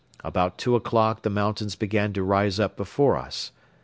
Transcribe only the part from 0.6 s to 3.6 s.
o'clock the mountains began to rise up before us.